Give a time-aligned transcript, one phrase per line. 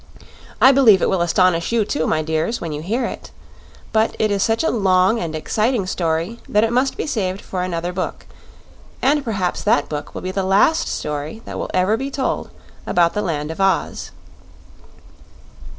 [0.59, 3.29] I believe it will astonish you, too, my dears, when you hear it.
[3.93, 7.61] But it is such a long and exciting story that it must be saved for
[7.61, 8.25] another book
[8.99, 12.49] and perhaps that book will be the last story that will ever be told
[12.87, 14.09] about the Land of Oz.